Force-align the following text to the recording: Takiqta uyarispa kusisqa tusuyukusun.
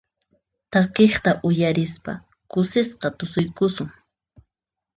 Takiqta 0.71 1.31
uyarispa 1.47 2.13
kusisqa 2.51 3.07
tusuyukusun. 3.17 3.89